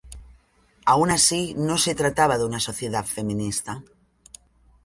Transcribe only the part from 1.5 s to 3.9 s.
no se trataba de una sociedad feminista.